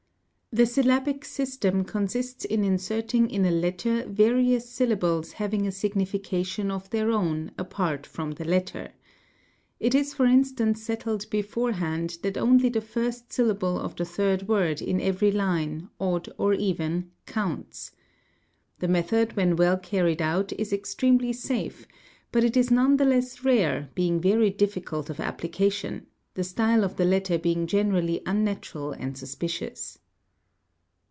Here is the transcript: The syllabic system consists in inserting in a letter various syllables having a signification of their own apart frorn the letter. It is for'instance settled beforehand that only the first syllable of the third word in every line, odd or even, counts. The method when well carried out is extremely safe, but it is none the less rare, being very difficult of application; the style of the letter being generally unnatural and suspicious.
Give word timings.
The 0.53 0.65
syllabic 0.65 1.23
system 1.23 1.85
consists 1.85 2.43
in 2.43 2.65
inserting 2.65 3.29
in 3.29 3.45
a 3.45 3.51
letter 3.51 4.05
various 4.05 4.67
syllables 4.69 5.31
having 5.31 5.65
a 5.65 5.71
signification 5.71 6.69
of 6.69 6.89
their 6.89 7.09
own 7.09 7.51
apart 7.57 8.05
frorn 8.05 8.35
the 8.35 8.43
letter. 8.43 8.91
It 9.79 9.95
is 9.95 10.13
for'instance 10.13 10.83
settled 10.83 11.29
beforehand 11.29 12.17
that 12.23 12.35
only 12.37 12.67
the 12.67 12.81
first 12.81 13.31
syllable 13.31 13.79
of 13.79 13.95
the 13.95 14.03
third 14.03 14.49
word 14.49 14.81
in 14.81 14.99
every 14.99 15.31
line, 15.31 15.87
odd 16.01 16.27
or 16.37 16.53
even, 16.53 17.11
counts. 17.25 17.93
The 18.79 18.89
method 18.89 19.37
when 19.37 19.55
well 19.55 19.77
carried 19.77 20.21
out 20.21 20.51
is 20.59 20.73
extremely 20.73 21.31
safe, 21.31 21.87
but 22.29 22.43
it 22.43 22.57
is 22.57 22.69
none 22.69 22.97
the 22.97 23.05
less 23.05 23.45
rare, 23.45 23.87
being 23.95 24.19
very 24.19 24.49
difficult 24.49 25.09
of 25.09 25.21
application; 25.21 26.07
the 26.33 26.43
style 26.43 26.83
of 26.83 26.97
the 26.97 27.05
letter 27.05 27.37
being 27.37 27.67
generally 27.67 28.19
unnatural 28.25 28.91
and 28.91 29.17
suspicious. 29.17 29.97